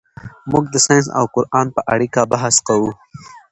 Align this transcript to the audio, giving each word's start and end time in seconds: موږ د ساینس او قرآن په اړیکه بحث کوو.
موږ 0.51 0.65
د 0.73 0.75
ساینس 0.85 1.07
او 1.17 1.25
قرآن 1.35 1.67
په 1.75 1.81
اړیکه 1.93 2.21
بحث 2.31 2.55
کوو. 2.67 2.91